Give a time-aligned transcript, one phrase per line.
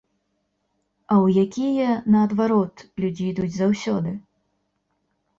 [1.15, 4.15] А ў якія, наадварот, людзі ідуць заўсёды?